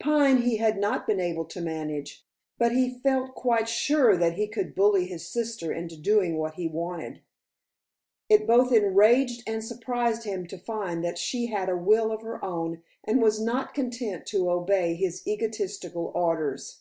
Pine 0.00 0.38
he 0.38 0.56
had 0.56 0.78
not 0.78 1.06
been 1.06 1.20
able 1.20 1.44
to 1.44 1.60
manage, 1.60 2.24
but 2.56 2.72
he 2.72 2.98
felt 3.00 3.34
quite 3.34 3.68
sure 3.68 4.16
that 4.16 4.32
he 4.32 4.46
could 4.46 4.74
bully 4.74 5.04
his 5.04 5.28
sister 5.28 5.70
into 5.74 5.94
doing 5.94 6.38
what 6.38 6.54
he 6.54 6.66
wanted. 6.66 7.20
It 8.30 8.46
both 8.46 8.72
enraged 8.72 9.42
and 9.46 9.62
surprised 9.62 10.24
him 10.24 10.46
to 10.46 10.56
find 10.56 11.04
that 11.04 11.18
she 11.18 11.48
had 11.48 11.68
a 11.68 11.76
will 11.76 12.10
of 12.12 12.22
her 12.22 12.42
own 12.42 12.82
and 13.06 13.20
was 13.20 13.38
not 13.42 13.74
content 13.74 14.24
to 14.28 14.48
obey 14.50 14.94
his 14.94 15.22
egotistical 15.26 16.10
orders. 16.14 16.80